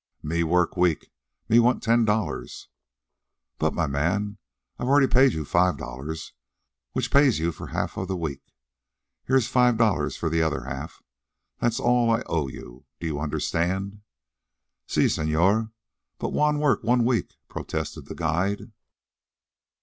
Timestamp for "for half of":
7.51-8.07